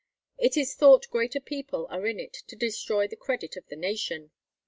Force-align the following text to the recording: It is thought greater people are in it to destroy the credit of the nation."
It 0.39 0.57
is 0.57 0.73
thought 0.73 1.07
greater 1.11 1.39
people 1.39 1.85
are 1.91 2.07
in 2.07 2.19
it 2.19 2.33
to 2.47 2.55
destroy 2.55 3.07
the 3.07 3.15
credit 3.15 3.55
of 3.55 3.67
the 3.67 3.75
nation." 3.75 4.31